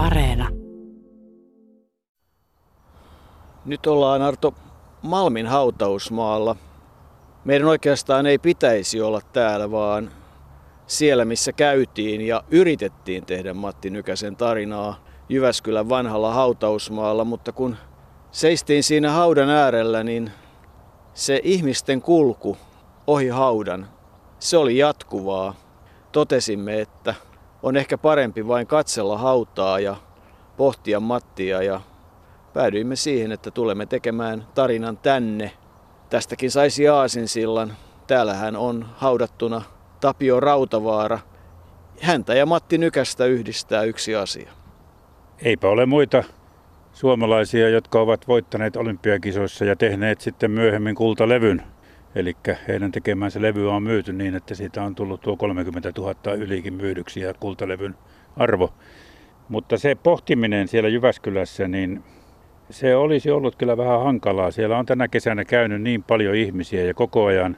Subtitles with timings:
[0.00, 0.48] Areena.
[3.64, 4.54] Nyt ollaan Arto
[5.02, 6.56] Malmin hautausmaalla.
[7.44, 10.10] Meidän oikeastaan ei pitäisi olla täällä, vaan
[10.86, 17.76] siellä missä käytiin ja yritettiin tehdä Matti Nykäsen tarinaa Jyväskylän vanhalla hautausmaalla, mutta kun
[18.30, 20.30] seistiin siinä haudan äärellä, niin
[21.14, 22.56] se ihmisten kulku
[23.06, 23.88] ohi haudan,
[24.38, 25.54] se oli jatkuvaa.
[26.12, 27.14] Totesimme, että
[27.62, 29.96] on ehkä parempi vain katsella hautaa ja
[30.56, 31.80] pohtia Mattia ja
[32.52, 35.52] päädyimme siihen, että tulemme tekemään tarinan tänne.
[36.10, 37.72] Tästäkin saisi Aasinsillan.
[38.06, 39.62] Täällähän on haudattuna
[40.00, 41.18] Tapio Rautavaara.
[42.00, 44.52] Häntä ja Matti Nykästä yhdistää yksi asia.
[45.42, 46.24] Eipä ole muita
[46.92, 51.62] suomalaisia, jotka ovat voittaneet olympiakisoissa ja tehneet sitten myöhemmin kultalevyn.
[52.14, 52.36] Eli
[52.68, 57.20] heidän tekemänsä levy on myyty niin, että siitä on tullut tuo 30 000 ylikin myydyksi
[57.20, 57.94] ja kultalevyn
[58.36, 58.74] arvo.
[59.48, 62.02] Mutta se pohtiminen siellä Jyväskylässä, niin
[62.70, 64.50] se olisi ollut kyllä vähän hankalaa.
[64.50, 67.56] Siellä on tänä kesänä käynyt niin paljon ihmisiä ja koko ajan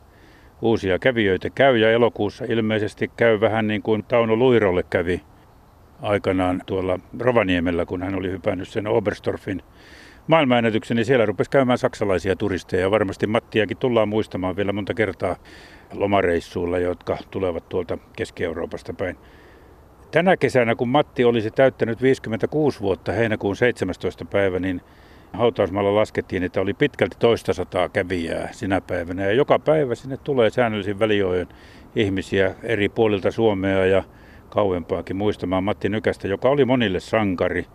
[0.62, 5.22] uusia kävijöitä käy ja elokuussa ilmeisesti käy vähän niin kuin Tauno Luirolle kävi
[6.02, 9.62] aikanaan tuolla Rovaniemellä, kun hän oli hypännyt sen Oberstorfin
[10.26, 12.90] maailmanennätyksen, niin siellä rupesi käymään saksalaisia turisteja.
[12.90, 15.36] Varmasti Mattiakin tullaan muistamaan vielä monta kertaa
[15.92, 19.16] lomareissuilla, jotka tulevat tuolta Keski-Euroopasta päin.
[20.10, 24.24] Tänä kesänä, kun Matti olisi täyttänyt 56 vuotta heinäkuun 17.
[24.24, 24.80] päivä, niin
[25.32, 29.24] hautausmaalla laskettiin, että oli pitkälti toista sataa kävijää sinä päivänä.
[29.24, 31.48] Ja joka päivä sinne tulee säännöllisin välijojen
[31.96, 34.02] ihmisiä eri puolilta Suomea ja
[34.48, 37.66] kauempaakin muistamaan Matti Nykästä, joka oli monille sankari,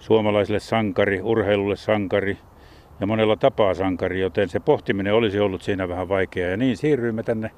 [0.00, 2.38] suomalaisille sankari, urheilulle sankari
[3.00, 6.50] ja monella tapaa sankari, joten se pohtiminen olisi ollut siinä vähän vaikeaa.
[6.50, 7.50] Ja niin siirryimme tänne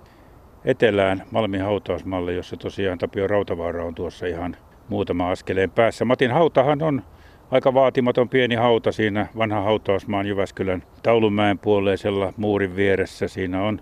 [0.64, 4.56] etelään Malmin hautausmalle, jossa tosiaan Tapio Rautavaara on tuossa ihan
[4.88, 6.04] muutama askeleen päässä.
[6.04, 7.02] Matin hautahan on
[7.50, 13.28] aika vaatimaton pieni hauta siinä vanha hautausmaan Jyväskylän Taulunmäen puoleisella muurin vieressä.
[13.28, 13.80] Siinä on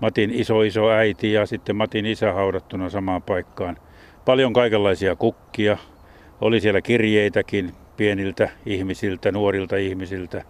[0.00, 3.76] Matin iso iso äiti ja sitten Matin isä haudattuna samaan paikkaan.
[4.24, 5.78] Paljon kaikenlaisia kukkia.
[6.40, 10.44] Oli siellä kirjeitäkin pieniltä ihmisiltä, nuorilta ihmisiltä.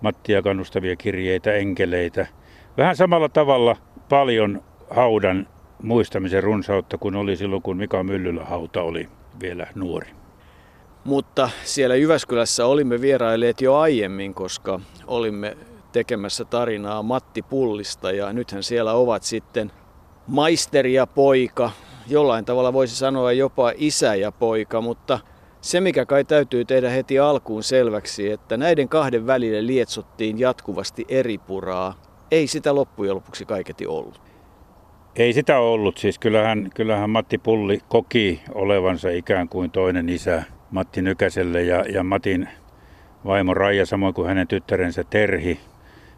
[0.00, 2.26] Mattia kannustavia kirjeitä, enkeleitä.
[2.76, 3.76] Vähän samalla tavalla
[4.08, 5.48] paljon haudan
[5.82, 9.08] muistamisen runsautta kuin oli silloin, kun Mika Myllylä hauta oli
[9.40, 10.08] vielä nuori.
[11.04, 15.56] Mutta siellä Jyväskylässä olimme vierailleet jo aiemmin, koska olimme
[15.92, 19.72] tekemässä tarinaa Matti Pullista ja nythän siellä ovat sitten
[20.26, 21.70] maisteri ja poika,
[22.08, 25.18] jollain tavalla voisi sanoa jopa isä ja poika, mutta
[25.62, 31.38] se mikä kai täytyy tehdä heti alkuun selväksi, että näiden kahden välille lietsottiin jatkuvasti eri
[31.38, 31.94] puraa.
[32.30, 34.20] Ei sitä loppujen lopuksi kaiketi ollut.
[35.16, 35.98] Ei sitä ollut.
[35.98, 42.02] Siis kyllähän, kyllähän Matti Pulli koki olevansa ikään kuin toinen isä Matti Nykäselle ja, ja
[42.04, 42.48] Matin
[43.24, 45.60] vaimo Raija, samoin kuin hänen tyttärensä Terhi,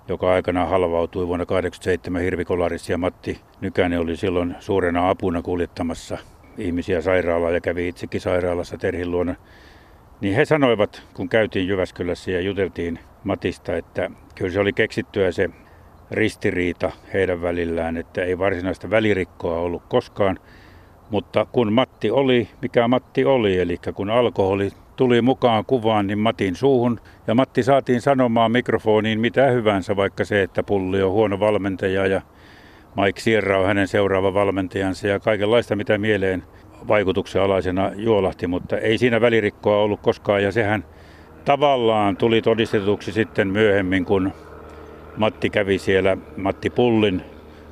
[0.09, 6.19] joka aikana halvautui vuonna 1987 hirvikolarissa ja Matti Nykänen oli silloin suurena apuna kuljettamassa
[6.59, 9.35] ihmisiä sairaalaan ja kävi itsekin sairaalassa Terhin luona.
[10.21, 15.51] Niin he sanoivat, kun käytiin Jyväskylässä ja juteltiin Matista, että kyllä se oli keksittyä se
[16.11, 20.39] ristiriita heidän välillään, että ei varsinaista välirikkoa ollut koskaan.
[21.11, 26.57] Mutta kun Matti oli, mikä Matti oli, eli kun alkoholi tuli mukaan kuvaan, niin Matin
[26.57, 27.01] suuhun.
[27.27, 32.23] Ja Matti saatiin sanomaan mikrofoniin mitä hyvänsä, vaikka se, että Pulli on huono valmentaja ja
[32.97, 36.43] Mike Sierra on hänen seuraava valmentajansa ja kaikenlaista mitä mieleen
[36.89, 40.43] vaikutuksen alaisena juolahti, mutta ei siinä välirikkoa ollut koskaan.
[40.43, 40.85] Ja sehän
[41.45, 44.33] tavallaan tuli todistetuksi sitten myöhemmin, kun
[45.17, 47.23] Matti kävi siellä Matti Pullin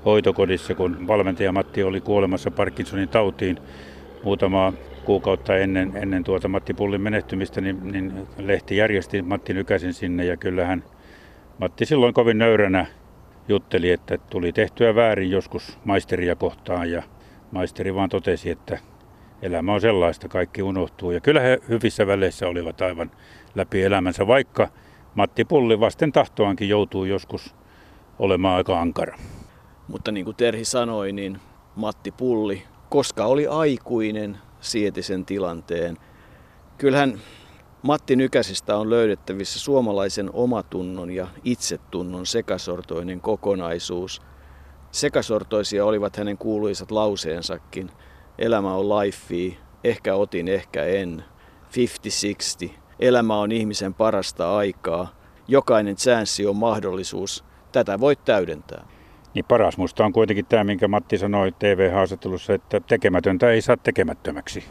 [0.05, 3.59] hoitokodissa, kun valmentaja Matti oli kuolemassa Parkinsonin tautiin
[4.25, 4.73] muutama
[5.05, 10.37] kuukautta ennen, ennen tuota Matti Pullin menehtymistä, niin, niin lehti järjesti Matti Nykäsen sinne ja
[10.37, 10.85] kyllähän
[11.59, 12.87] Matti silloin kovin nöyränä
[13.49, 17.03] jutteli, että tuli tehtyä väärin joskus maisteria kohtaan ja
[17.51, 18.79] maisteri vaan totesi, että
[19.43, 21.11] elämä on sellaista, kaikki unohtuu.
[21.11, 23.11] Ja kyllä he hyvissä väleissä olivat aivan
[23.55, 24.69] läpi elämänsä, vaikka
[25.15, 27.55] Matti Pulli vasten tahtoankin joutuu joskus
[28.19, 29.19] olemaan aika ankara.
[29.89, 31.39] Mutta niin kuin Terhi sanoi, niin
[31.77, 35.97] Matti Pulli, koska oli aikuinen, sieti sen tilanteen.
[36.79, 37.21] Kyllähän
[37.83, 44.23] Matti Nykäsistä on löydettävissä suomalaisen omatunnon ja itsetunnon sekasortoinen kokonaisuus.
[44.91, 47.91] Sekasortoisia olivat hänen kuuluisat lauseensakin.
[48.39, 51.25] Elämä on life, ehkä otin, ehkä en.
[52.67, 52.71] 50-60.
[53.01, 55.15] Elämä on ihmisen parasta aikaa.
[55.49, 57.45] Jokainen chanssi on mahdollisuus.
[57.73, 58.87] Tätä voit täydentää.
[59.35, 64.65] Niin paras musta on kuitenkin tämä, minkä Matti sanoi TV-haastattelussa, että tekemätöntä ei saa tekemättömäksi.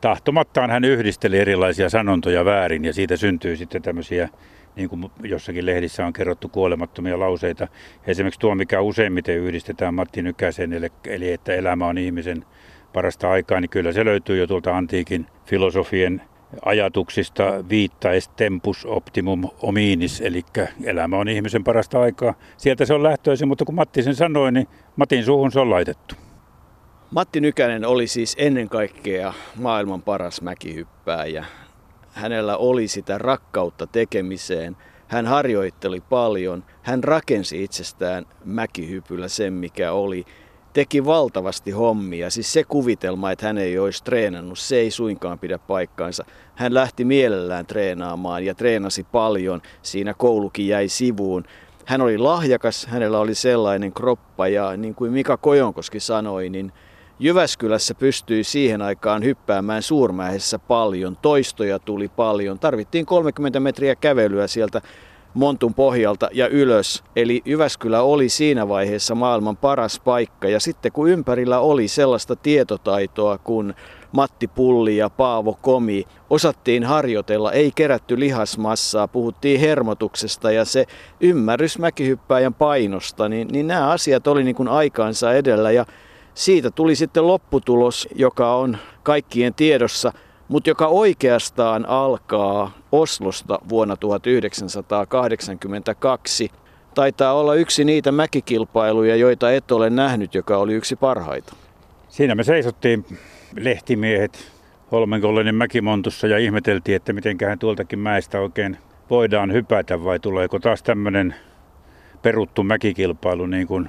[0.00, 4.28] Tahtomattaan hän yhdisteli erilaisia sanontoja väärin ja siitä syntyy sitten tämmöisiä
[4.76, 7.68] niin kuin jossakin lehdissä on kerrottu kuolemattomia lauseita.
[8.06, 10.72] Esimerkiksi tuo, mikä useimmiten yhdistetään Matti Nykäsen,
[11.06, 12.44] eli että elämä on ihmisen
[12.92, 16.22] parasta aikaa, niin kyllä se löytyy jo tuolta antiikin filosofien
[16.64, 20.42] ajatuksista viitta est tempus optimum hominis, eli
[20.84, 22.34] elämä on ihmisen parasta aikaa.
[22.56, 26.14] Sieltä se on lähtöisin, mutta kun Matti sen sanoi, niin Matin suuhun se on laitettu.
[27.10, 31.44] Matti Nykänen oli siis ennen kaikkea maailman paras mäkihyppääjä.
[32.12, 34.76] Hänellä oli sitä rakkautta tekemiseen.
[35.06, 36.64] Hän harjoitteli paljon.
[36.82, 40.24] Hän rakensi itsestään mäkihypyllä sen, mikä oli
[40.72, 42.30] teki valtavasti hommia.
[42.30, 46.24] Siis se kuvitelma, että hän ei olisi treenannut, se ei suinkaan pidä paikkaansa.
[46.54, 49.62] Hän lähti mielellään treenaamaan ja treenasi paljon.
[49.82, 51.44] Siinä koulukin jäi sivuun.
[51.84, 56.72] Hän oli lahjakas, hänellä oli sellainen kroppa ja niin kuin Mika Kojonkoski sanoi, niin
[57.20, 61.16] Jyväskylässä pystyi siihen aikaan hyppäämään suurmäessä paljon.
[61.22, 62.58] Toistoja tuli paljon.
[62.58, 64.80] Tarvittiin 30 metriä kävelyä sieltä
[65.34, 67.04] Montun pohjalta ja ylös.
[67.16, 70.48] Eli Jyväskylä oli siinä vaiheessa maailman paras paikka.
[70.48, 73.74] Ja sitten kun ympärillä oli sellaista tietotaitoa kuin
[74.12, 80.86] Matti Pulli ja Paavo Komi, osattiin harjoitella, ei kerätty lihasmassaa, puhuttiin hermotuksesta ja se
[81.20, 85.86] ymmärrys mäkihyppääjän painosta, niin, niin nämä asiat oli niin kuin aikaansa edellä ja
[86.38, 90.12] siitä tuli sitten lopputulos, joka on kaikkien tiedossa–
[90.48, 96.50] mutta joka oikeastaan alkaa Oslosta vuonna 1982.
[96.94, 101.52] Taitaa olla yksi niitä mäkikilpailuja, joita et ole nähnyt, joka oli yksi parhaita.
[102.08, 103.04] Siinä me seisottiin
[103.60, 104.52] lehtimiehet
[104.92, 108.76] Holmenkollenin mäkimontussa ja ihmeteltiin, että mitenköhän tuoltakin mäestä oikein
[109.10, 111.34] voidaan hypätä vai tuleeko taas tämmöinen
[112.22, 113.88] peruttu mäkikilpailu niin kuin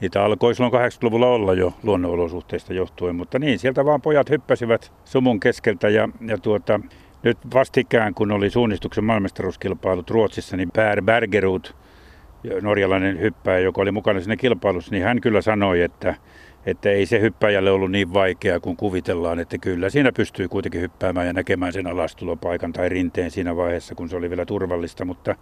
[0.00, 5.40] Niitä alkoi silloin 80-luvulla olla jo luonnonolosuhteista johtuen, mutta niin, sieltä vaan pojat hyppäsivät sumun
[5.40, 6.80] keskeltä ja, ja tuota,
[7.22, 11.64] nyt vastikään, kun oli suunnistuksen maailmestaruuskilpailut Ruotsissa, niin Per Bergerud,
[12.62, 16.14] norjalainen hyppäjä, joka oli mukana siinä kilpailussa, niin hän kyllä sanoi, että
[16.66, 21.26] että ei se hyppäjälle ollut niin vaikeaa kuin kuvitellaan, että kyllä siinä pystyy kuitenkin hyppäämään
[21.26, 25.34] ja näkemään sen alastulopaikan tai rinteen siinä vaiheessa, kun se oli vielä turvallista, mutta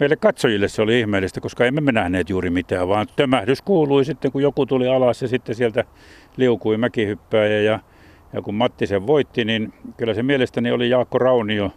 [0.00, 4.32] meille katsojille se oli ihmeellistä, koska emme me nähneet juuri mitään, vaan tömähdys kuului sitten,
[4.32, 5.84] kun joku tuli alas ja sitten sieltä
[6.36, 7.78] liukui mäkihyppääjä ja,
[8.32, 11.70] ja kun Matti sen voitti, niin kyllä se mielestäni oli Jaakko Raunio,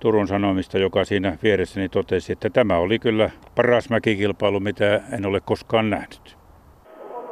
[0.00, 5.40] Turun Sanomista, joka siinä vieressäni totesi, että tämä oli kyllä paras mäkikilpailu, mitä en ole
[5.40, 6.37] koskaan nähnyt.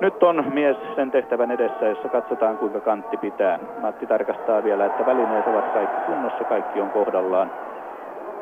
[0.00, 3.58] Nyt on mies sen tehtävän edessä, jossa katsotaan kuinka kantti pitää.
[3.76, 7.52] Matti tarkastaa vielä, että välineet ovat kaikki kunnossa, kaikki on kohdallaan.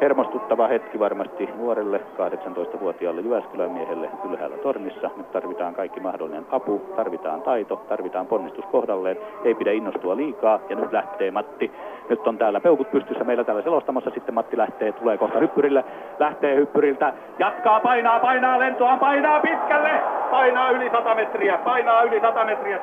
[0.00, 5.10] Hermostuttava hetki varmasti nuorelle 18-vuotiaalle Jyväskylän miehelle ylhäällä tornissa.
[5.16, 9.16] Nyt tarvitaan kaikki mahdollinen apu, tarvitaan taito, tarvitaan ponnistus kohdalleen.
[9.44, 11.72] Ei pidä innostua liikaa ja nyt lähtee Matti.
[12.08, 14.10] Nyt on täällä peukut pystyssä meillä täällä selostamassa.
[14.10, 15.84] Sitten Matti lähtee, tulee kohta hyppyrille,
[16.18, 19.90] lähtee hyppyriltä, jatkaa, painaa, painaa lentoa, painaa pitkälle,
[20.30, 22.78] painaa yli 100 metriä, painaa yli 100 metriä,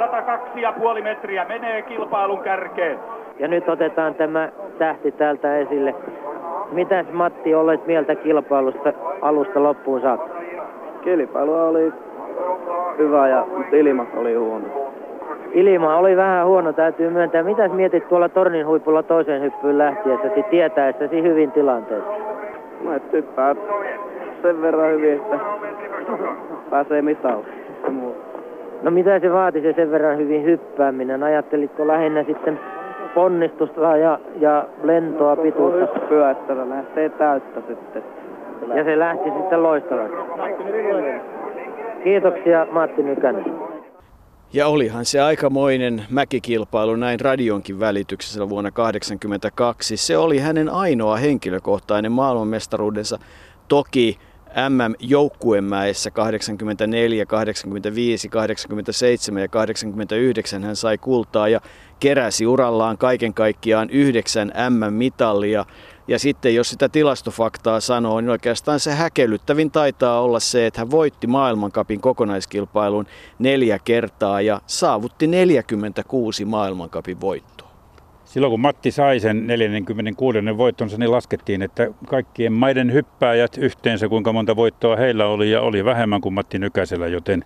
[0.95, 2.99] 102,5 metriä, menee kilpailun kärkeen.
[3.39, 5.95] Ja nyt otetaan tämä tähti täältä esille.
[6.71, 10.41] Mitäs Matti olet mieltä kilpailusta alusta loppuun saakka?
[11.01, 11.93] Kilpailu oli
[12.97, 14.65] hyvä ja ilma oli huono.
[15.53, 17.43] Ilma oli vähän huono, täytyy myöntää.
[17.43, 22.11] Mitäs mietit tuolla tornin huipulla toiseen hyppyyn lähtiessäsi tietäessäsi hyvin tilanteessa?
[22.83, 23.55] Mä et hyppää
[24.41, 25.39] sen verran hyvin, että
[26.69, 27.45] pääsee mitalle.
[28.81, 31.23] No mitä se vaati se sen verran hyvin hyppääminen?
[31.23, 32.59] Ajattelitko lähinnä sitten
[33.15, 35.99] ponnistusta ja, ja lentoa pituutta.
[36.09, 38.03] Pyöttävä lähtee täyttä sitten.
[38.75, 40.15] Ja se lähti sitten loistavasti.
[42.03, 43.45] Kiitoksia Matti Nykänen.
[44.53, 49.97] Ja olihan se aikamoinen mäkikilpailu näin radionkin välityksessä vuonna 1982.
[49.97, 53.19] Se oli hänen ainoa henkilökohtainen maailmanmestaruudensa.
[53.67, 54.17] Toki
[54.69, 61.61] MM-joukkuemäessä 84, 85, 87 ja 89 hän sai kultaa ja
[61.99, 65.65] keräsi urallaan kaiken kaikkiaan yhdeksän MM-mitallia.
[66.07, 70.91] Ja sitten jos sitä tilastofaktaa sanoo, niin oikeastaan se häkellyttävin taitaa olla se, että hän
[70.91, 73.05] voitti maailmankapin kokonaiskilpailun
[73.39, 77.60] neljä kertaa ja saavutti 46 maailmankapin voittoa.
[78.31, 80.37] Silloin kun Matti sai sen 46.
[80.57, 85.85] voittonsa, niin laskettiin, että kaikkien maiden hyppääjät yhteensä kuinka monta voittoa heillä oli ja oli
[85.85, 87.45] vähemmän kuin Matti Nykäsellä, joten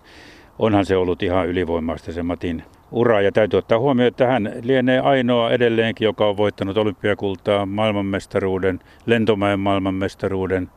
[0.58, 2.62] onhan se ollut ihan ylivoimaista se Matin
[2.92, 3.20] ura.
[3.20, 9.60] Ja täytyy ottaa huomioon, että hän lienee ainoa edelleenkin, joka on voittanut olympiakultaa, maailmanmestaruuden, lentomäen
[9.60, 10.68] maailmanmestaruuden,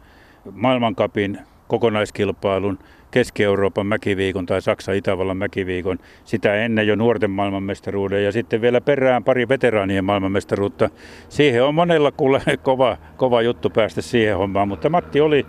[0.52, 1.38] maailmankapin,
[1.68, 2.80] kokonaiskilpailun
[3.12, 6.00] Keski-Euroopan mäkiviikon tai Saksa-Itävallan mäkiviikon.
[6.26, 10.90] Sitä ennen jo nuorten maailmanmestaruuden ja sitten vielä perään pari veteraanien maailmanmestaruutta.
[11.30, 15.46] Siihen on monella kuule kova, kova juttu päästä siihen hommaan, mutta Matti oli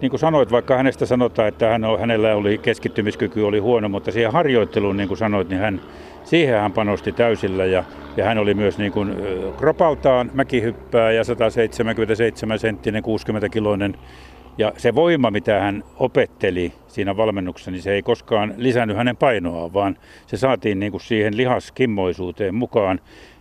[0.00, 4.12] niin kuin sanoit, vaikka hänestä sanotaan, että hän on, hänellä oli keskittymiskyky oli huono, mutta
[4.12, 5.80] siihen harjoitteluun, niin kuin sanoit, niin hän,
[6.24, 7.84] siihen hän panosti täysillä ja,
[8.16, 9.16] ja hän oli myös niin kuin,
[9.56, 13.94] kropaltaan mäkihyppää ja 177 senttinen, 60 kiloinen
[14.58, 19.72] ja se voima, mitä hän opetteli siinä valmennuksessa, niin se ei koskaan lisännyt hänen painoaan,
[19.72, 23.00] vaan se saatiin niin kuin siihen lihaskimmoisuuteen mukaan.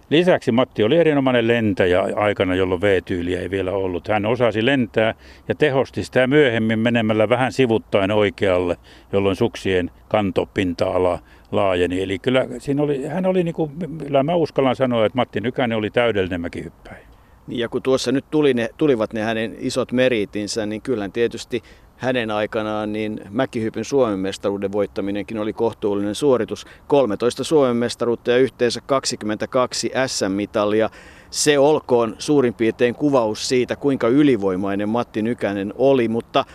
[0.09, 4.07] Lisäksi Matti oli erinomainen lentäjä aikana, jolloin V-tyyliä ei vielä ollut.
[4.07, 5.13] Hän osasi lentää
[5.47, 8.77] ja tehosti sitä myöhemmin menemällä vähän sivuttaen oikealle,
[9.13, 11.19] jolloin suksien kantopinta-ala
[11.51, 12.01] laajeni.
[12.01, 15.77] Eli kyllä siinä oli, hän oli, niin kuin, kyllä mä uskallan sanoa, että Matti Nykänen
[15.77, 17.08] oli täydellinen mäkihyppäjä.
[17.49, 21.63] Niin ja kun tuossa nyt tuli ne, tulivat ne hänen isot meritinsä, niin kyllä tietysti
[21.97, 26.65] hänen aikanaan niin mäkihypyn Suomen mestaruuden voittaminenkin oli kohtuullinen suoritus.
[26.87, 30.89] 13 Suomen mestaruutta ja yhteensä 22 SM-mitalia.
[31.29, 36.45] Se olkoon suurin piirtein kuvaus siitä, kuinka ylivoimainen Matti Nykänen oli, mutta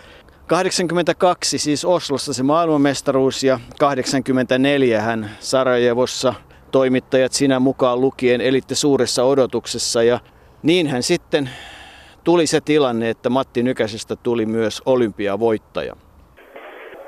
[0.46, 6.34] 82 siis Oslossa se maailmanmestaruus ja 84 hän Sarajevossa
[6.70, 10.20] toimittajat sinä mukaan lukien elitte suuressa odotuksessa ja
[10.64, 11.50] niinhän sitten
[12.24, 15.94] tuli se tilanne, että Matti Nykäsestä tuli myös olympiavoittaja.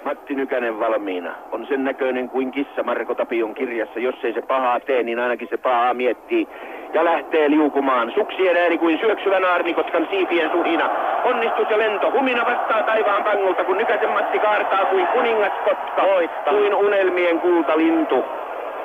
[0.05, 1.35] Matti Nykänen valmiina.
[1.53, 4.01] On sen näköinen kuin kissa Marko Tapion kirjassa.
[4.01, 6.49] Jos ei se pahaa tee, niin ainakin se pahaa miettii.
[6.95, 8.13] Ja lähtee liukumaan.
[8.15, 10.91] Suksien ääni kuin syöksyvän aarnikotkan siipien suhina.
[11.25, 12.11] Onnistus ja lento.
[12.11, 16.03] Humina vastaa taivaan pangulta, kun Nykäsen Matti kaartaa kuin kuningaskotka.
[16.03, 16.55] Voittaa.
[16.55, 18.25] Kuin unelmien kultalintu.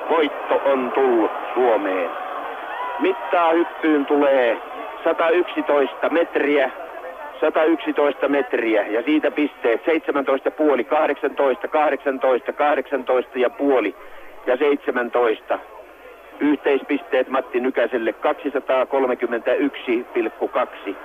[0.10, 2.31] Voitto on tullut Suomeen.
[3.02, 4.58] Mittaa hyppyyn tulee
[5.04, 6.72] 111 metriä,
[7.40, 13.96] 111 metriä ja siitä pisteet 17,5, 18, 18, 18 ja puoli
[14.46, 15.60] ja 17.
[16.40, 18.14] Yhteispisteet Matti Nykäselle
[20.90, 20.96] 231,2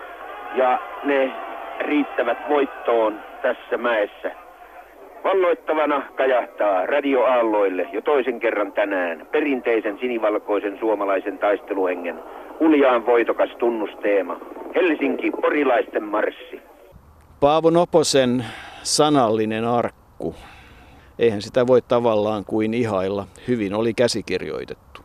[0.57, 1.31] ja ne
[1.81, 4.46] riittävät voittoon tässä mäessä.
[5.27, 12.19] Valloittavana kajahtaa radioaalloille jo toisen kerran tänään perinteisen sinivalkoisen suomalaisen taisteluhengen
[12.61, 14.41] uljaan voitokas tunnusteema.
[14.75, 16.61] Helsinki, porilaisten marssi.
[17.41, 18.45] Paavo Noposen
[18.83, 20.35] sanallinen arkku.
[21.19, 23.27] Eihän sitä voi tavallaan kuin ihailla.
[23.49, 25.01] Hyvin oli käsikirjoitettu.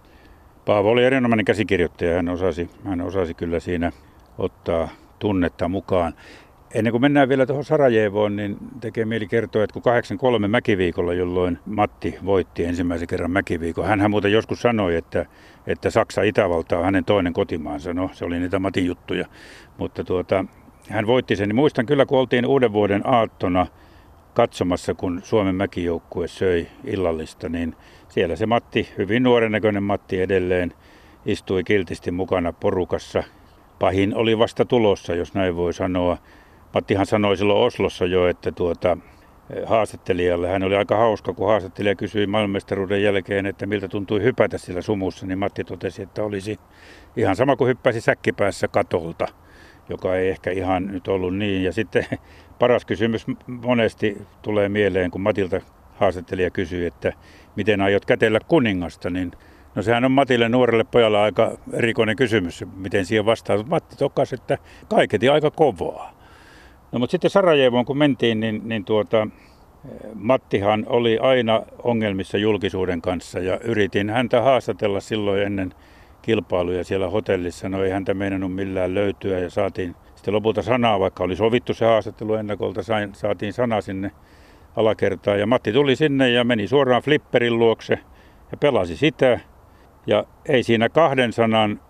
[0.66, 2.16] Paavo oli erinomainen käsikirjoittaja.
[2.16, 3.92] Hän osasi, hän osasi kyllä siinä
[4.38, 6.14] ottaa tunnetta mukaan.
[6.74, 11.60] Ennen kuin mennään vielä tuohon Sarajevoon, niin tekee mieli kertoa, että kun 83 mäkiviikolla, jolloin
[11.66, 15.26] Matti voitti ensimmäisen kerran mäkiviikon, hän muuten joskus sanoi, että,
[15.68, 17.94] että Saksa-Itävalta on hänen toinen kotimaansa.
[17.94, 19.26] No, se oli niitä Matin juttuja.
[19.78, 20.46] Mutta tuota,
[20.90, 21.50] hän voitti sen.
[21.50, 23.68] Niin muistan kyllä, kun oltiin uuden vuoden aattona
[24.34, 27.76] katsomassa, kun Suomen mäkijoukkue söi illallista, niin
[28.10, 30.74] siellä se Matti, hyvin nuoren näköinen Matti edelleen,
[31.26, 33.24] istui kiltisti mukana porukassa.
[33.80, 36.18] Pahin oli vasta tulossa, jos näin voi sanoa.
[36.74, 38.98] Mattihan sanoi silloin Oslossa jo, että tuota,
[39.66, 40.50] haastattelijalle.
[40.50, 45.26] Hän oli aika hauska, kun haastattelija kysyi maailmanmestaruuden jälkeen, että miltä tuntui hypätä sillä sumussa,
[45.26, 46.60] niin Matti totesi, että olisi
[47.18, 49.28] ihan sama kuin hyppäsi säkkipäässä katolta,
[49.90, 51.64] joka ei ehkä ihan nyt ollut niin.
[51.64, 52.06] Ja sitten
[52.60, 55.62] paras kysymys monesti tulee mieleen, kun Matilta
[55.96, 57.14] haastattelija kysyi, että
[57.56, 59.32] miten aiot kätellä kuningasta, niin
[59.76, 63.64] No sehän on Matille nuorelle pojalle aika erikoinen kysymys, miten siihen vastaa.
[63.64, 66.21] Matti tokasi, että kaiketi aika kovaa.
[66.92, 69.28] No mutta sitten Sarajevoon kun mentiin, niin, niin tuota,
[70.16, 75.74] Mattihan oli aina ongelmissa julkisuuden kanssa ja yritin häntä haastatella silloin ennen
[76.22, 77.70] kilpailuja siellä hotellissa.
[77.70, 81.86] No ei häntä meinannut millään löytyä ja saatiin sitten lopulta sanaa, vaikka oli sovittu se
[81.86, 84.12] haastattelu ennakolta, sain, saatiin sana sinne
[84.76, 85.40] alakertaan.
[85.40, 88.00] Ja Matti tuli sinne ja meni suoraan flipperin luokse
[88.52, 89.40] ja pelasi sitä.
[90.08, 91.82] Ja ei siinä kahden sanan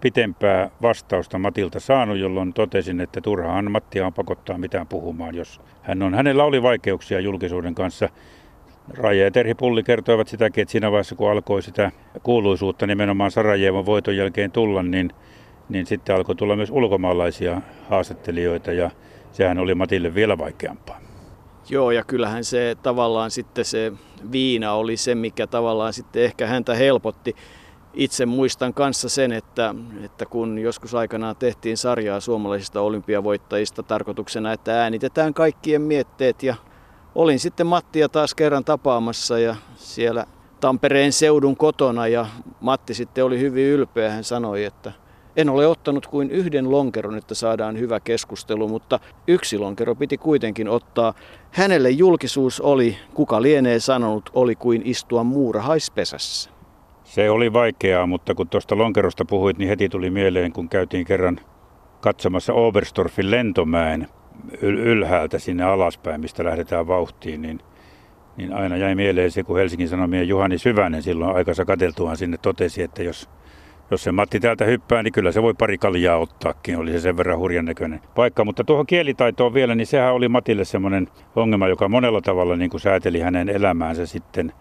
[0.00, 6.02] pitempää vastausta Matilta saanut, jolloin totesin, että turhaan Mattia on pakottaa mitään puhumaan, jos hän
[6.02, 6.14] on.
[6.14, 8.08] Hänellä oli vaikeuksia julkisuuden kanssa.
[8.88, 11.90] Raija ja Terhi Pulli kertoivat sitäkin, että siinä vaiheessa kun alkoi sitä
[12.22, 15.10] kuuluisuutta nimenomaan Sarajevon voiton jälkeen tulla, niin,
[15.68, 17.60] niin sitten alkoi tulla myös ulkomaalaisia
[17.90, 18.90] haastattelijoita ja
[19.32, 21.00] sehän oli Matille vielä vaikeampaa.
[21.68, 23.92] Joo, ja kyllähän se tavallaan sitten se
[24.32, 27.36] viina oli se, mikä tavallaan sitten ehkä häntä helpotti
[27.94, 29.74] itse muistan kanssa sen, että,
[30.04, 36.54] että kun joskus aikanaan tehtiin sarjaa suomalaisista olympiavoittajista tarkoituksena, että äänitetään kaikkien mietteet ja
[37.14, 40.26] olin sitten Mattia taas kerran tapaamassa ja siellä
[40.60, 42.26] Tampereen seudun kotona ja
[42.60, 44.10] Matti sitten oli hyvin ylpeä.
[44.10, 44.92] Hän sanoi, että,
[45.36, 50.68] En ole ottanut kuin yhden lonkeron, että saadaan hyvä keskustelu, mutta yksi lonkero piti kuitenkin
[50.68, 51.14] ottaa.
[51.50, 56.53] Hänelle julkisuus oli, kuka lienee sanonut, oli kuin istua muurahaispesässä.
[57.04, 61.40] Se oli vaikeaa, mutta kun tuosta lonkerosta puhuit, niin heti tuli mieleen, kun käytiin kerran
[62.00, 64.08] katsomassa Oberstorfin lentomäen
[64.62, 67.60] ylhäältä sinne alaspäin, mistä lähdetään vauhtiin, niin,
[68.36, 72.82] niin aina jäi mieleen se, kun Helsingin Sanomien Juhani Syvänen silloin aikansa kateltuaan sinne totesi,
[72.82, 73.30] että jos,
[73.90, 77.16] jos se Matti täältä hyppää, niin kyllä se voi pari kaljaa ottaakin, oli se sen
[77.16, 78.44] verran hurjan näköinen paikka.
[78.44, 82.80] Mutta tuohon kielitaitoon vielä, niin sehän oli Matille semmoinen ongelma, joka monella tavalla niin kuin
[82.80, 84.52] sääteli hänen elämäänsä sitten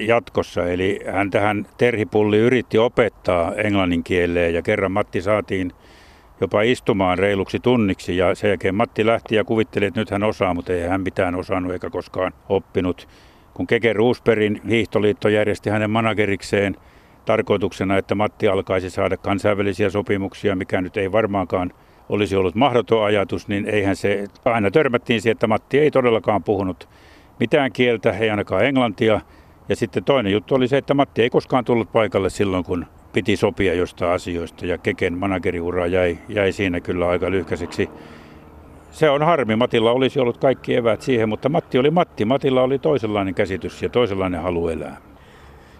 [0.00, 0.66] jatkossa.
[0.66, 5.72] Eli hän tähän Terhipulli yritti opettaa englannin kieleen ja kerran Matti saatiin
[6.40, 10.54] jopa istumaan reiluksi tunniksi ja sen jälkeen Matti lähti ja kuvitteli, että nyt hän osaa,
[10.54, 13.08] mutta ei hän mitään osannut eikä koskaan oppinut.
[13.54, 16.76] Kun Keke Roosbergin hiihtoliitto järjesti hänen managerikseen
[17.24, 21.72] tarkoituksena, että Matti alkaisi saada kansainvälisiä sopimuksia, mikä nyt ei varmaankaan
[22.08, 26.88] olisi ollut mahdoton ajatus, niin eihän se, aina törmättiin siihen, että Matti ei todellakaan puhunut
[27.40, 29.20] mitään kieltä, ei ainakaan englantia.
[29.72, 33.36] Ja sitten toinen juttu oli se, että Matti ei koskaan tullut paikalle silloin, kun piti
[33.36, 37.90] sopia jostain asioista ja Keken manageriura jäi, jäi siinä kyllä aika lyhkäiseksi.
[38.90, 42.24] Se on harmi, Matilla olisi ollut kaikki evät siihen, mutta Matti oli Matti.
[42.24, 45.11] Matilla oli toisenlainen käsitys ja toisenlainen halu elää.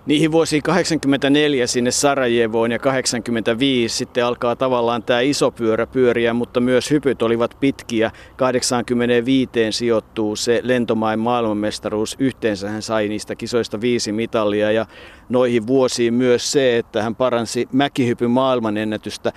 [0.06, 6.61] Niihin vuosiin 84 sinne Sarajevoon ja 85 sitten alkaa tavallaan tämä iso pyörä pyöriä, mutta
[6.61, 8.11] myös hypyt olivat pitkiä.
[8.37, 12.16] 85 sijoittuu se lentomain maailmanmestaruus.
[12.18, 14.87] Yhteensä hän sai niistä kisoista viisi mitalia ja
[15.28, 19.35] noihin vuosiin myös se, että hän paransi mäkihypyn maailmanennätystä 182-191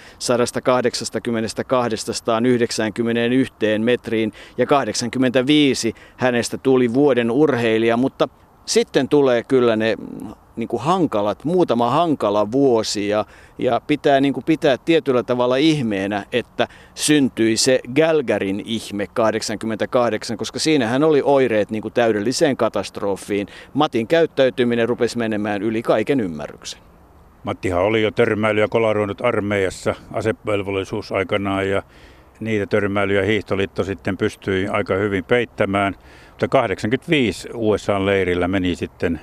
[3.84, 8.30] metriin ja 85 hänestä tuli vuoden urheilija, mutta
[8.66, 9.98] sitten tulee kyllä ne
[10.56, 13.26] niin kuin hankalat, muutama hankala vuosi ja,
[13.58, 20.60] ja pitää niin kuin pitää tietyllä tavalla ihmeenä, että syntyi se Gälgarin ihme 88, koska
[20.60, 23.48] siinähän oli oireet niin kuin täydelliseen katastrofiin.
[23.74, 26.80] Matin käyttäytyminen rupesi menemään yli kaiken ymmärryksen.
[27.44, 31.84] Mattihan oli jo törmäilyä kolaroinut armeijassa asevelvollisuus aikanaan ja
[32.40, 35.96] niitä törmäilyjä hiihtoliitto sitten pystyi aika hyvin peittämään.
[36.30, 39.22] Mutta 85 USA-leirillä meni sitten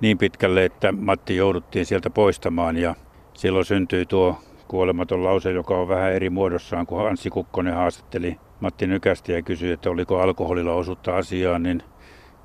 [0.00, 2.94] niin pitkälle, että Matti jouduttiin sieltä poistamaan ja
[3.34, 8.86] silloin syntyi tuo kuolematon lause, joka on vähän eri muodossaan, kun Anssi Kukkonen haastatteli Matti
[8.86, 11.82] Nykästä ja kysyi, että oliko alkoholilla osuutta asiaan, niin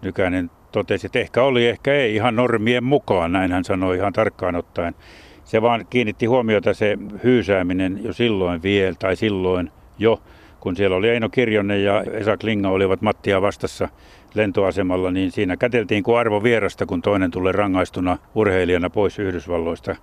[0.02, 4.56] Nykänen totesi, että ehkä oli, ehkä ei ihan normien mukaan, näin hän sanoi ihan tarkkaan
[4.56, 4.96] ottaen.
[5.44, 10.22] Se vaan kiinnitti huomiota se hyysääminen jo silloin vielä, tai silloin jo,
[10.62, 13.89] kun siellä oli Eino Kirjonen ja Esa Klinga olivat Mattia vastassa
[14.34, 19.95] lentoasemalla, niin siinä käteltiin kuin arvo vierasta, kun toinen tulee rangaistuna urheilijana pois Yhdysvalloista.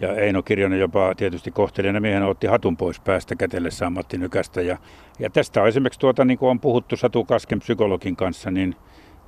[0.00, 4.62] Ja Eino Kirjonen jopa tietysti kohtelijana miehenä otti hatun pois päästä kätellessään Matti Nykästä.
[4.62, 4.78] Ja,
[5.18, 8.74] ja tästä on esimerkiksi tuota, niin kuin on puhuttu Satu Kasken psykologin kanssa, niin,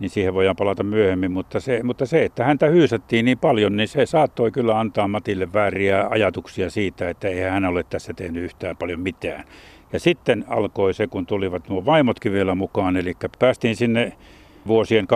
[0.01, 1.33] niin siihen voidaan palata myöhemmin.
[1.33, 5.53] Mutta se, mutta se, että häntä hyysättiin niin paljon, niin se saattoi kyllä antaa Matille
[5.53, 9.45] vääriä ajatuksia siitä, että ei hän ole tässä tehnyt yhtään paljon mitään.
[9.93, 14.13] Ja sitten alkoi se, kun tulivat nuo vaimotkin vielä mukaan, eli päästiin sinne
[14.67, 15.07] vuosien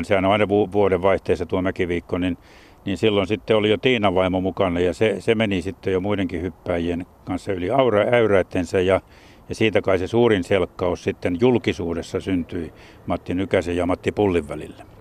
[0.00, 2.38] 86-87, sehän on aina vuoden vaihteessa tuo mäkiviikko, niin,
[2.84, 6.42] niin silloin sitten oli jo Tiinan vaimo mukana ja se, se meni sitten jo muidenkin
[6.42, 9.00] hyppäjien kanssa yli aura, äyräittensä ja,
[9.48, 12.72] ja siitä kai se suurin selkkaus sitten julkisuudessa syntyi
[13.06, 14.99] Matti Nykäsen ja Matti Pullin välillä.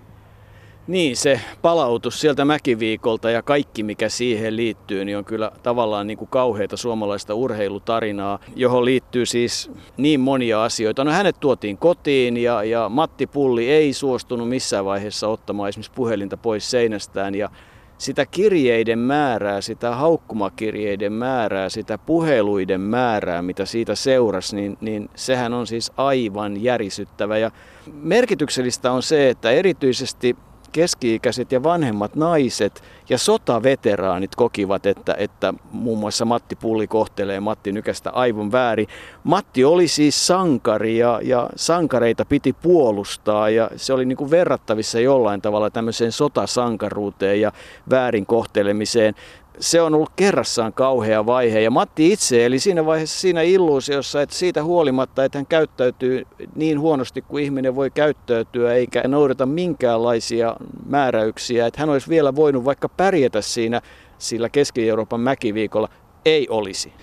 [0.90, 6.18] Niin, se palautus sieltä mäkiviikolta ja kaikki mikä siihen liittyy, niin on kyllä tavallaan niin
[6.18, 11.04] kuin kauheita suomalaista urheilutarinaa, johon liittyy siis niin monia asioita.
[11.04, 16.38] No hänet tuotiin kotiin ja, ja Matti Pulli ei suostunut missään vaiheessa ottamaan esimerkiksi puhelinta
[16.38, 17.50] pois seinästään ja
[17.98, 25.54] sitä kirjeiden määrää, sitä haukkumakirjeiden määrää, sitä puheluiden määrää, mitä siitä seurasi, niin, niin sehän
[25.54, 27.38] on siis aivan järisyttävä.
[27.38, 27.52] Ja
[27.94, 30.36] merkityksellistä on se, että erityisesti
[30.70, 37.72] keski-ikäiset ja vanhemmat naiset ja sotaveteraanit kokivat, että, että muun muassa Matti Pulli kohtelee Matti
[37.72, 38.88] Nykästä aivan väärin.
[39.24, 45.00] Matti oli siis sankari ja, ja sankareita piti puolustaa ja se oli niin kuin verrattavissa
[45.00, 47.52] jollain tavalla tämmöiseen sotasankaruuteen ja
[47.90, 49.16] väärin kohtelemiseen
[49.60, 51.60] se on ollut kerrassaan kauhea vaihe.
[51.62, 56.24] Ja Matti itse eli siinä vaiheessa siinä illuusiossa, että siitä huolimatta, että hän käyttäytyy
[56.56, 62.66] niin huonosti kuin ihminen voi käyttäytyä, eikä noudata minkäänlaisia määräyksiä, että hän olisi vielä voinut
[62.66, 63.82] vaikka pärjätä siinä
[64.18, 65.90] sillä Keski-Euroopan mäkiviikolla,
[66.26, 66.94] ei olisi.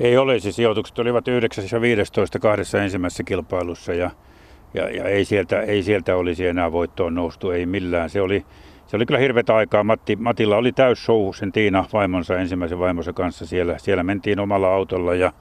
[0.00, 0.52] Ei olisi.
[0.52, 4.10] Sijoitukset olivat 9 ja 15 kahdessa ensimmäisessä kilpailussa ja,
[4.74, 8.10] ja, ja ei, sieltä, ei sieltä olisi enää voittoon noustu, ei millään.
[8.10, 8.44] Se oli
[8.92, 9.84] se oli kyllä hirvetä aikaa.
[9.84, 13.78] Matti, Matilla oli täys show sen Tiina vaimonsa ensimmäisen vaimonsa kanssa siellä.
[13.78, 15.32] Siellä mentiin omalla autolla ja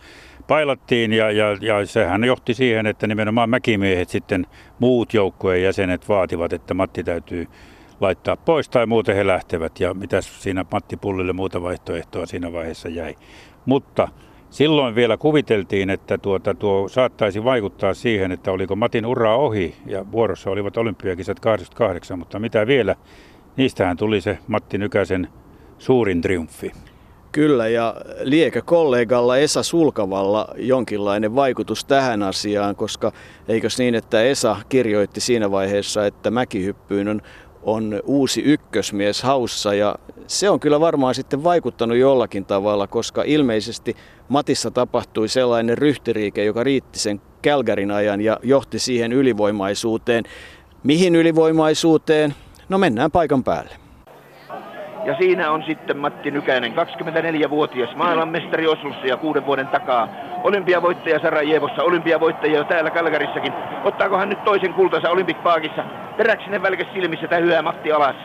[0.47, 4.47] pailattiin ja, ja, ja sehän johti siihen, että nimenomaan mäkimiehet sitten
[4.79, 7.47] muut joukkueen jäsenet vaativat, että Matti täytyy
[7.99, 9.79] laittaa pois tai muuten he lähtevät.
[9.79, 13.15] Ja mitä siinä Matti Pullille muuta vaihtoehtoa siinä vaiheessa jäi.
[13.65, 14.07] Mutta
[14.49, 20.11] silloin vielä kuviteltiin, että tuota, tuo saattaisi vaikuttaa siihen, että oliko Matin ura ohi ja
[20.11, 22.95] vuorossa olivat olympiakisat 88, mutta mitä vielä,
[23.57, 25.27] niistähän tuli se Matti Nykäsen
[25.77, 26.71] suurin triumfi.
[27.31, 33.11] Kyllä, ja liekö kollegalla Esa Sulkavalla jonkinlainen vaikutus tähän asiaan, koska
[33.47, 37.21] eikös niin, että Esa kirjoitti siinä vaiheessa, että mäkihyppyyn on,
[37.63, 39.95] on uusi ykkösmies haussa, ja
[40.27, 43.95] se on kyllä varmaan sitten vaikuttanut jollakin tavalla, koska ilmeisesti
[44.29, 50.23] Matissa tapahtui sellainen ryhtiriike, joka riitti sen Kälkärin ajan ja johti siihen ylivoimaisuuteen.
[50.83, 52.35] Mihin ylivoimaisuuteen?
[52.71, 53.71] No mennään paikan päälle.
[55.05, 60.07] Ja siinä on sitten Matti Nykänen, 24-vuotias maailmanmestari Oslossa ja kuuden vuoden takaa.
[60.43, 63.53] Olympiavoittaja Sarajevossa, olympiavoittaja jo täällä Kalgarissakin.
[63.83, 65.83] Ottaako hän nyt toisen kultansa Olympic Parkissa?
[66.17, 68.15] Teräksinen välkäs silmissä tähyää Matti alas.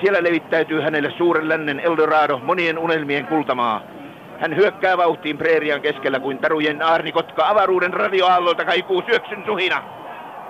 [0.00, 3.82] Siellä levittäytyy hänelle suuren lännen Eldorado, monien unelmien kultamaa.
[4.40, 10.01] Hän hyökkää vauhtiin preerian keskellä kuin tarujen aarnikotka avaruuden radioaallolta kaikuu syöksyn suhina.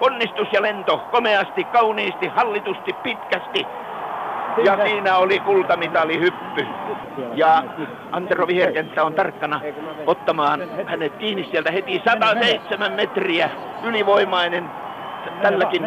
[0.02, 3.66] Onnistus ja lento, komeasti, kauniisti, hallitusti, pitkästi.
[4.64, 6.66] Ja siinä oli kultamitali hyppy.
[7.34, 7.64] Ja
[8.12, 9.60] Antero Viherkenttä on tarkkana
[10.06, 13.50] ottamaan hänet kiinni sieltä heti 107 metriä
[13.84, 14.70] ylivoimainen
[15.42, 15.86] tälläkin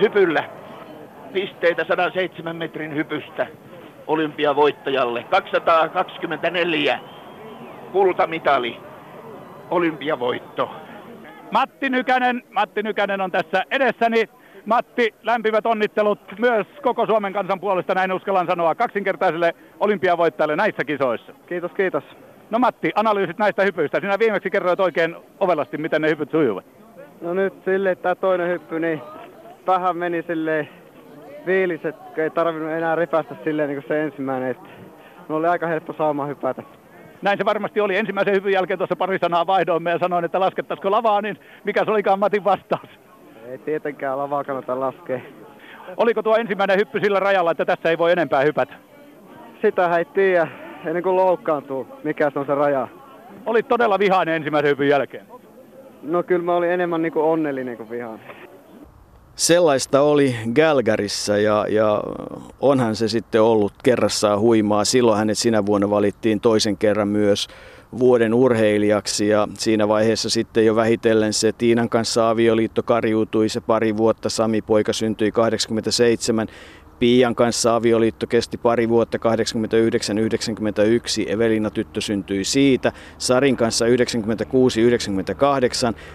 [0.00, 0.44] hypyllä.
[1.32, 3.46] Pisteitä 107 metrin hypystä
[4.06, 5.24] olympiavoittajalle.
[5.24, 6.98] 224
[7.92, 8.80] kultamitali,
[9.70, 10.70] olympiavoitto.
[11.50, 14.28] Matti Nykänen, Matti Nykänen on tässä edessäni.
[14.66, 21.32] Matti, lämpimät onnittelut myös koko Suomen kansan puolesta, näin uskallan sanoa, kaksinkertaiselle olympiavoittajalle näissä kisoissa.
[21.46, 22.04] Kiitos, kiitos.
[22.50, 24.00] No Matti, analyysit näistä hypyistä.
[24.00, 26.64] Sinä viimeksi kerroit oikein ovelasti, miten ne hypyt sujuvat.
[27.20, 29.00] No nyt silleen, että tämä toinen hyppy, niin
[29.66, 30.68] vähän meni silleen
[31.44, 34.50] fiilis, että ei tarvinnut enää repästä silleen niin kuin se ensimmäinen.
[34.50, 34.68] Että
[35.28, 36.62] oli aika helppo saama hypätä.
[37.22, 37.96] Näin se varmasti oli.
[37.96, 41.90] Ensimmäisen hyvyn jälkeen tuossa pari sanaa vaihdoimme ja sanoin, että laskettaisiko lavaa, niin mikä se
[41.90, 42.88] olikaan Matin vastaus?
[43.46, 45.20] Ei tietenkään lavaa kannata laskea.
[45.96, 48.74] Oliko tuo ensimmäinen hyppy sillä rajalla, että tässä ei voi enempää hypätä?
[49.62, 50.48] Sitä ei tiedä
[50.84, 52.88] ennen kuin loukkaantuu, mikä se on se raja.
[53.46, 55.26] Olit todella vihainen ensimmäisen hypyn jälkeen.
[56.02, 58.45] No kyllä mä olin enemmän niin kuin onnellinen kuin vihainen.
[59.36, 62.02] Sellaista oli Galgarissa ja, ja
[62.60, 64.84] onhan se sitten ollut kerrassaan huimaa.
[64.84, 67.48] Silloin hänet sinä vuonna valittiin toisen kerran myös
[67.98, 73.96] vuoden urheilijaksi ja siinä vaiheessa sitten jo vähitellen se Tiinan kanssa avioliitto karjuutui se pari
[73.96, 74.28] vuotta.
[74.28, 76.48] Sami poika syntyi 87
[76.98, 79.20] Pian kanssa avioliitto kesti pari vuotta, 89-91.
[81.26, 82.92] Evelina tyttö syntyi siitä.
[83.18, 83.88] Sarin kanssa 96-98.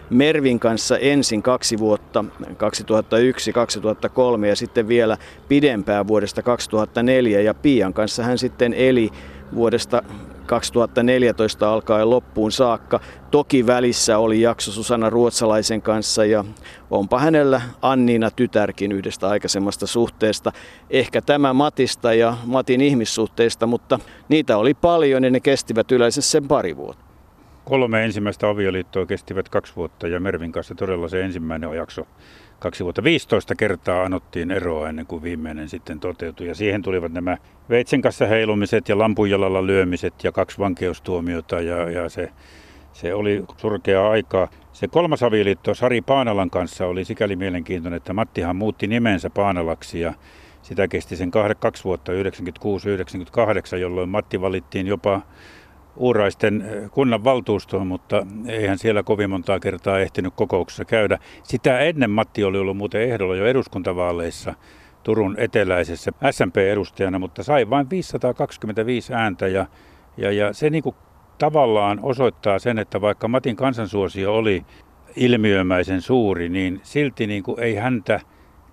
[0.10, 5.18] Mervin kanssa ensin kaksi vuotta, 2001-2003 ja sitten vielä
[5.48, 7.42] pidempään vuodesta 2004.
[7.42, 9.10] Ja Pian kanssa hän sitten eli
[9.56, 10.04] vuodesta
[10.52, 13.00] 2014 alkaen loppuun saakka.
[13.32, 16.46] Toki välissä oli jakso Susanna Ruotsalaisen kanssa ja
[16.90, 20.52] onpa hänellä Anniina tytärkin yhdestä aikaisemmasta suhteesta.
[20.90, 26.48] Ehkä tämä Matista ja Matin ihmissuhteista, mutta niitä oli paljon ja ne kestivät yleensä sen
[26.48, 27.06] pari vuotta.
[27.66, 32.08] Kolme ensimmäistä avioliittoa kestivät kaksi vuotta ja Mervin kanssa todella se ensimmäinen jakso
[32.62, 36.48] kaksi vuotta 15 kertaa anottiin eroa ennen kuin viimeinen sitten toteutui.
[36.48, 37.38] Ja siihen tulivat nämä
[37.70, 42.32] veitsen kanssa heilumiset ja lampujalalla lyömiset ja kaksi vankeustuomiota ja, ja se,
[42.94, 44.48] se oli surkea aikaa.
[44.74, 50.14] Se kolmas avioliitto Sari Paanalan kanssa oli sikäli mielenkiintoinen, että Mattihan muutti nimensä Paanalaksi ja
[50.62, 55.22] sitä kesti sen kaksi vuotta, 96-98, jolloin Matti valittiin jopa
[55.96, 61.20] Uuraisten eh, kunnan valtuustoon, mutta eihän siellä kovin montaa kertaa ehtinyt kokouksessa käydä.
[61.44, 64.54] Sitä ennen Matti oli ollut muuten ehdolla jo eduskuntavaaleissa
[65.04, 69.66] Turun eteläisessä SMP-edustajana, mutta sai vain 525 ääntä ja,
[70.18, 70.96] ja, ja se niin kuin
[71.38, 74.66] tavallaan osoittaa sen, että vaikka Matin kansansuosio oli
[75.16, 78.20] ilmiömäisen suuri, niin silti niin kuin ei häntä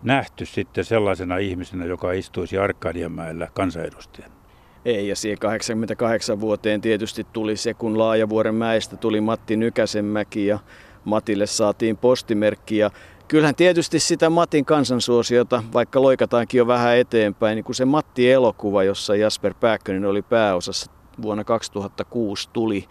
[0.02, 4.37] nähty sitten sellaisena ihmisenä, joka istuisi Arkadianmäellä kansanedustajana.
[4.84, 10.58] Ei, ja siihen 88 vuoteen tietysti tuli se, kun Laajavuoren mäestä tuli Matti Nykäsenmäki ja
[11.04, 12.78] Matille saatiin postimerkki.
[12.78, 12.90] Ja
[13.28, 19.16] kyllähän tietysti sitä Matin kansansuosiota, vaikka loikataankin jo vähän eteenpäin, niin kun se Matti-elokuva, jossa
[19.16, 20.90] Jasper Pääkkönen oli pääosassa
[21.22, 22.84] vuonna 2006 tuli,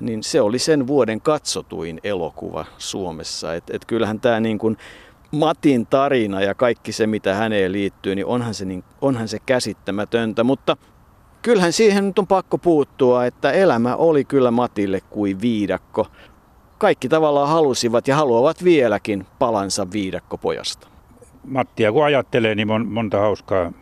[0.00, 3.54] niin se oli sen vuoden katsotuin elokuva Suomessa.
[3.54, 4.76] Et, et kyllähän tämä niin kuin
[5.30, 10.44] Matin tarina ja kaikki se, mitä häneen liittyy, niin onhan se, niin, onhan se käsittämätöntä.
[10.44, 10.76] Mutta
[11.44, 16.06] kyllähän siihen nyt on pakko puuttua, että elämä oli kyllä Matille kuin viidakko.
[16.78, 20.88] Kaikki tavallaan halusivat ja haluavat vieläkin palansa viidakkopojasta.
[21.44, 23.72] Mattia kun ajattelee, niin on monta hauskaa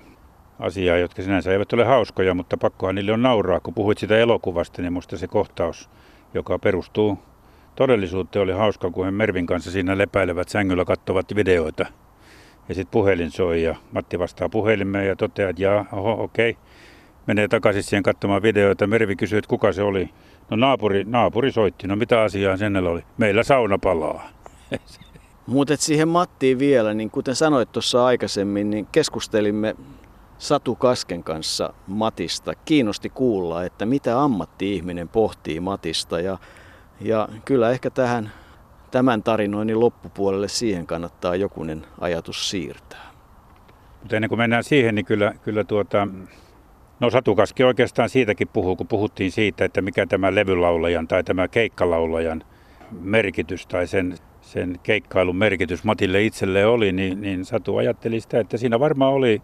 [0.58, 3.60] asiaa, jotka sinänsä eivät ole hauskoja, mutta pakkohan niille on nauraa.
[3.60, 5.90] Kun puhuit sitä elokuvasta, niin musta se kohtaus,
[6.34, 7.18] joka perustuu
[7.74, 11.86] todellisuuteen, oli hauska, kun he Mervin kanssa siinä lepäilevät sängyllä, katsovat videoita.
[12.68, 16.50] Ja sitten puhelin soi ja Matti vastaa puhelimeen ja toteaa, että jaa, oho, okei.
[16.50, 16.62] Okay.
[17.26, 18.86] Menee takaisin siihen katsomaan videoita.
[18.86, 20.10] Mervi kysyy, että kuka se oli.
[20.50, 21.86] No naapuri, naapuri soitti.
[21.86, 23.04] No mitä asiaa sen oli?
[23.18, 24.28] Meillä sauna palaa.
[25.46, 29.76] Mutta siihen Mattiin vielä, niin kuten sanoit tuossa aikaisemmin, niin keskustelimme
[30.38, 32.52] Satu Kasken kanssa Matista.
[32.64, 36.38] Kiinnosti kuulla, että mitä ammatti-ihminen pohtii Matista ja,
[37.00, 38.32] ja kyllä ehkä tähän
[38.90, 43.10] tämän tarinoinnin loppupuolelle siihen kannattaa jokunen ajatus siirtää.
[44.00, 46.08] Mutta ennen kuin mennään siihen, niin kyllä, kyllä tuota,
[47.02, 51.48] no Satu Kaski oikeastaan siitäkin puhuu, kun puhuttiin siitä, että mikä tämä levylaulajan tai tämä
[51.48, 52.44] keikkalaulajan
[53.00, 58.56] merkitys tai sen, sen keikkailun merkitys Matille itselleen oli, niin, niin Satu ajatteli sitä, että
[58.56, 59.42] siinä varmaan oli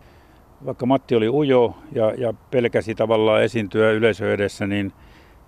[0.66, 4.92] vaikka Matti oli ujo ja, ja pelkäsi tavallaan esiintyä yleisö edessä, niin,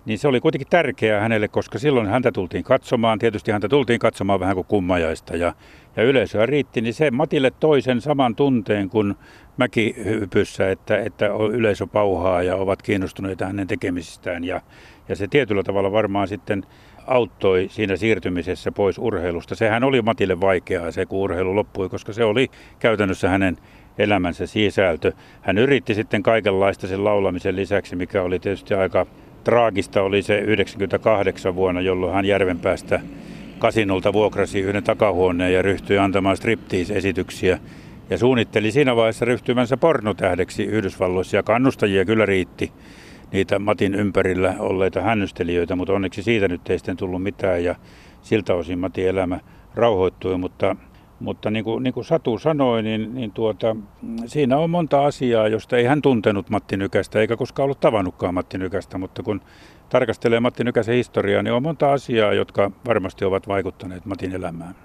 [0.05, 3.19] niin se oli kuitenkin tärkeää hänelle, koska silloin häntä tultiin katsomaan.
[3.19, 5.53] Tietysti häntä tultiin katsomaan vähän kuin kummajaista ja,
[5.95, 9.15] ja yleisöä riitti, niin se Matille toi sen saman tunteen kuin
[9.57, 14.43] mäkihypyssä, että, että yleisö pauhaa ja ovat kiinnostuneita hänen tekemisistään.
[14.43, 14.61] Ja,
[15.09, 16.63] ja se tietyllä tavalla varmaan sitten
[17.07, 19.55] auttoi siinä siirtymisessä pois urheilusta.
[19.55, 22.47] Sehän oli Matille vaikeaa se, kun urheilu loppui, koska se oli
[22.79, 23.57] käytännössä hänen
[23.97, 25.11] elämänsä sisältö.
[25.41, 29.05] Hän yritti sitten kaikenlaista sen laulamisen lisäksi, mikä oli tietysti aika
[29.43, 33.01] traagista, oli se 98 vuonna, jolloin hän Järvenpäästä
[33.59, 37.59] kasinolta vuokrasi yhden takahuoneen ja ryhtyi antamaan striptease-esityksiä.
[38.09, 42.71] Ja suunnitteli siinä vaiheessa ryhtymänsä pornotähdeksi Yhdysvalloissa ja kannustajia kyllä riitti
[43.31, 47.75] niitä Matin ympärillä olleita hännystelijöitä, mutta onneksi siitä nyt ei sitten tullut mitään ja
[48.21, 49.39] siltä osin Matin elämä
[49.75, 50.75] rauhoittui, mutta
[51.21, 53.75] mutta niin kuin, niin kuin Satu sanoi, niin, niin tuota,
[54.25, 58.57] siinä on monta asiaa, josta ei hän tuntenut Matti Nykästä, eikä koskaan ollut tavannutkaan Matti
[58.57, 59.41] Nykästä, mutta kun
[59.89, 64.75] tarkastelee Matti Nykäsen historiaa, niin on monta asiaa, jotka varmasti ovat vaikuttaneet Matin elämään.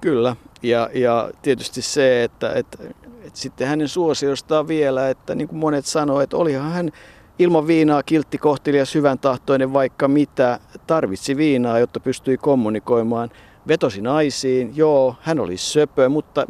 [0.00, 2.78] Kyllä, ja, ja tietysti se, että, että,
[3.24, 6.90] että sitten hänen suosiostaan vielä, että niin kuin monet sanoivat, että olihan hän
[7.38, 13.30] ilman viinaa kiltti, kohtelias, hyvän tahtoinen, vaikka mitä, tarvitsi viinaa, jotta pystyi kommunikoimaan–
[13.68, 16.46] vetosi naisiin, joo, hän oli söpö, mutta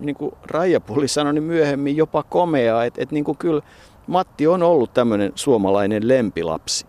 [0.00, 3.62] niin kuin Raijapulli sanoi niin myöhemmin jopa komea, että, että niin kyllä
[4.06, 6.86] Matti on ollut tämmöinen suomalainen lempilapsi.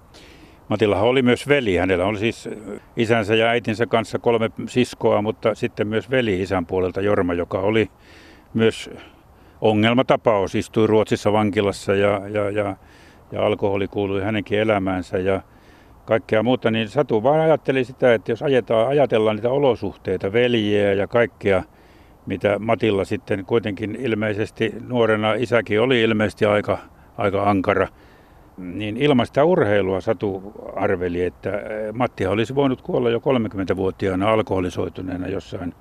[0.69, 1.75] Matillahan oli myös veli.
[1.75, 2.49] Hänellä oli siis
[2.97, 7.89] isänsä ja äitinsä kanssa kolme siskoa, mutta sitten myös veli isän puolelta Jorma, joka oli
[8.53, 8.89] myös
[9.61, 10.55] ongelmatapaus.
[10.55, 12.75] Istui Ruotsissa vankilassa ja, ja, ja,
[13.31, 15.17] ja alkoholi kuului hänenkin elämäänsä.
[15.17, 15.41] Ja
[16.05, 21.07] kaikkea muuta, niin Satu vaan ajatteli sitä, että jos ajetaan, ajatellaan niitä olosuhteita, veljeä ja
[21.07, 21.63] kaikkea,
[22.25, 26.77] mitä Matilla sitten kuitenkin ilmeisesti nuorena isäkin oli ilmeisesti aika,
[27.17, 27.87] aika ankara,
[28.57, 31.51] niin ilman sitä urheilua Satu arveli, että
[31.93, 35.73] Matti olisi voinut kuolla jo 30-vuotiaana alkoholisoituneena jossain,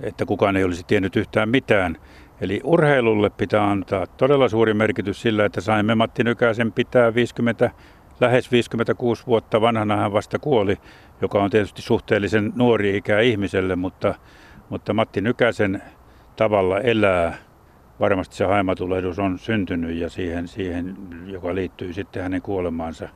[0.00, 1.96] että kukaan ei olisi tiennyt yhtään mitään.
[2.40, 7.70] Eli urheilulle pitää antaa todella suuri merkitys sillä, että saimme Matti Nykäsen pitää 50
[8.20, 10.76] lähes 56 vuotta vanhana hän vasta kuoli,
[11.20, 14.14] joka on tietysti suhteellisen nuori ikä ihmiselle, mutta,
[14.68, 15.82] mutta Matti Nykäsen
[16.36, 17.36] tavalla elää.
[18.00, 23.08] Varmasti se haimatulehdus on syntynyt ja siihen, siihen, joka liittyy sitten hänen kuolemaansa.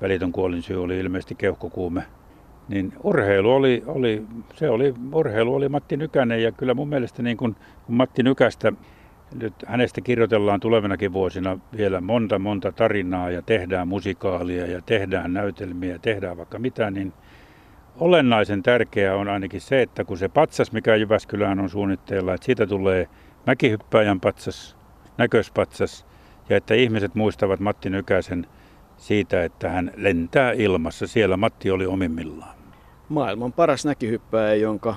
[0.00, 2.02] Välitön kuolinsyy oli ilmeisesti keuhkokuume.
[2.68, 4.22] Niin urheilu oli, oli,
[4.54, 7.56] se oli, urheilu oli Matti Nykänen ja kyllä mun mielestä niin kun,
[7.86, 8.72] kun Matti Nykästä
[9.34, 15.92] nyt hänestä kirjoitellaan tulevinakin vuosina vielä monta monta tarinaa ja tehdään musikaalia ja tehdään näytelmiä
[15.92, 17.12] ja tehdään vaikka mitä, niin
[17.96, 22.66] olennaisen tärkeää on ainakin se, että kun se patsas, mikä Jyväskylään on suunnitteilla, että siitä
[22.66, 23.08] tulee
[23.46, 24.76] mäkihyppäjän patsas,
[25.18, 26.06] näköispatsas
[26.48, 28.46] ja että ihmiset muistavat Matti Nykäsen
[28.96, 31.06] siitä, että hän lentää ilmassa.
[31.06, 32.54] Siellä Matti oli omimmillaan.
[33.08, 34.96] Maailman paras näkihyppäjä, jonka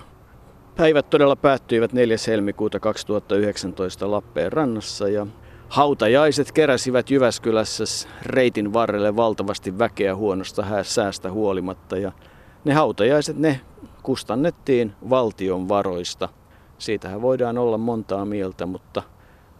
[0.75, 2.17] Päivät todella päättyivät 4.
[2.27, 5.27] helmikuuta 2019 Lappeenrannassa ja
[5.69, 12.11] hautajaiset keräsivät Jyväskylässä reitin varrelle valtavasti väkeä huonosta säästä huolimatta ja
[12.65, 13.61] ne hautajaiset ne
[14.03, 16.29] kustannettiin valtion varoista.
[16.77, 19.03] Siitähän voidaan olla montaa mieltä, mutta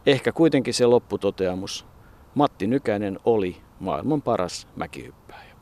[0.05, 1.85] ehkä kuitenkin se lopputoteamus.
[2.35, 5.52] Matti Nykänen oli maailman paras mäkihyppääjä.